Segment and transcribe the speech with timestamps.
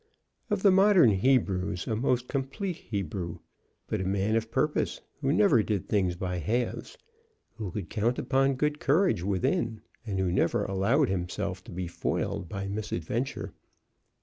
[0.49, 3.37] Of the modern Hebrews a most complete Hebrew;
[3.85, 6.97] but a man of purpose, who never did things by halves,
[7.57, 12.49] who could count upon good courage within, and who never allowed himself to be foiled
[12.49, 13.53] by misadventure.